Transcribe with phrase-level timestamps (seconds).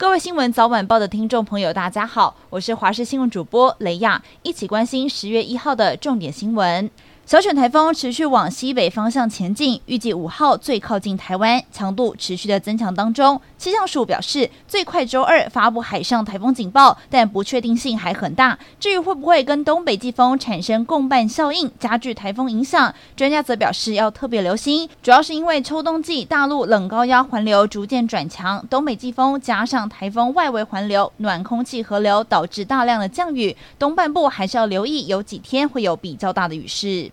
[0.00, 6.88] 各位新闻早晚报的听众朋友，大家好，我是华视新闻主播雷亚，一起关心十月一号的重点新闻。
[7.30, 13.40] 小犬台风持续往西北方向前进，预计五号最靠近台湾，强度持续的增强当中。
[13.56, 18.58] 气象署表示，最快周二发布海上台风警报，但不确定性还很大。
[18.80, 37.12] 至于会不会跟东北季风产生共伴效应，加剧台风影响，专家则表示要特别留心，主要是因为秋冬季大陆冷高压环流逐渐转强，东北季风加上台风外围环流暖空气合流，导致大量的降雨，东半部还是要留意，有几天会有比较大的雨势。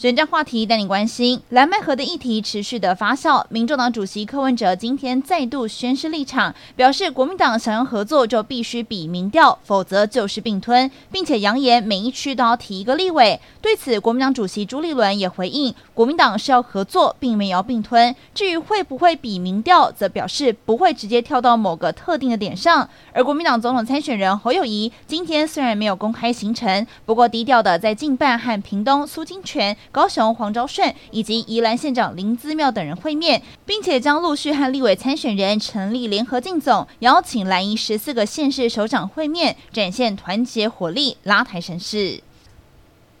[0.00, 3.44] 选战话题带你关心，蓝白河的议题持续的发酵。
[3.50, 13.38] 民众党主席柯文哲今天再度宣示立场，表示国民党想要合作就必须比民调，否则就是并吞，并且扬言每一区都要提一个立委。
[13.60, 18.16] 对此，国民党主席朱立伦也回应，国民党是要合作，并没有并吞。
[18.34, 22.88] 至于会不会比民调，则表示不会直接跳到某个特定的点上。
[23.12, 29.76] 而国民党总统参选人侯友宜今天虽然没有公开行程，不过低调的在近办和屏东苏金泉。
[29.92, 42.22] 高雄黄昭顺以及宜兰县长林姿妙等人会面，并且将陆续和立委参选人成立联合竞总，邀请蓝营十四个县市首长会面，展现团结火力，拉抬神势。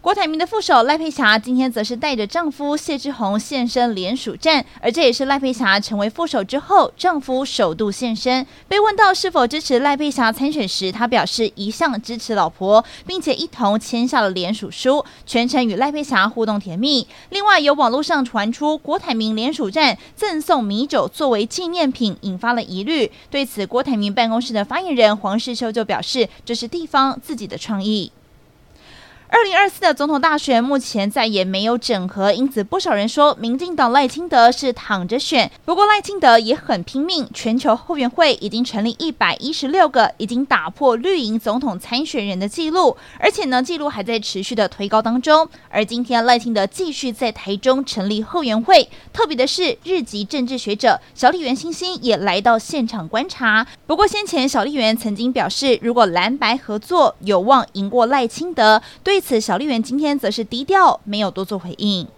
[0.02, 8.46] 郭台铭的副手赖佩霞今天则是带着丈夫谢志宏现身联署站，而这也是赖佩霞成为副手之后，丈夫首度现身。
[8.66, 17.06] 被问到是否支持赖佩霞参选时，他表示一向支持老婆，并且一同签下了联署书，全程与赖佩霞互动甜蜜。
[17.28, 23.12] 另外，有网络上传出郭台铭联署站赠送米酒作为纪念品，引发了疑虑。
[23.28, 28.10] 对此，郭台铭办公室的发言人黄世修就表示，这是地方自己的创意。
[29.32, 35.48] 二零二四的总统大选目前再也没有整合，因此不少人说民进党赖清德是躺着选。
[35.64, 45.48] 不过赖清德也很拼命，全球后援会已经成立一百一十六个，已经打破绿营总统参选人的记录，而且呢记录还在持续的推高当中。
[45.68, 53.64] 而今天赖清德继续在台中成立后援会，特别的是日籍政治学者小笠原星星也来到现场观察。
[53.86, 59.19] 不过先前小笠原曾经表示，如果蓝白合作有望赢过赖清德，对。
[59.20, 62.08] 此，小丽媛今天则是低调，没有多做回应。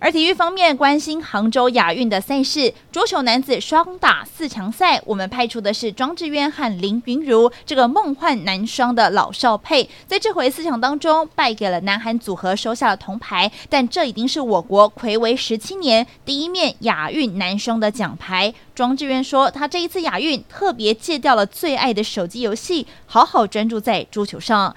[0.00, 13.50] 而体育方面，关心杭州亚运的赛事，桌球男子双打四强赛，我们派出的是庄智渊和林昀儒这个梦幻男双的老少配，在这回四强当中败给了南韩组合，收下了铜牌。
[13.70, 18.52] 但这已经是我国睽违十七年第一面亚运男双的奖牌。
[18.74, 24.76] 庄智渊说，他这一次亚运特别戒掉了最爱的手机游戏，好好专注在桌球上。